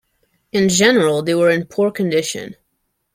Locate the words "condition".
1.91-2.55